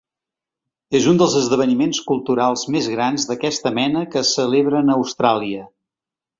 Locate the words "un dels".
1.11-1.35